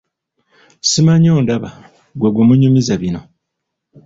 Simanyi 0.89 1.29
ondaba 1.39 1.69
ggwe 2.15 2.29
gwe 2.33 2.43
nnyumiza 2.47 2.93
bino? 3.01 3.21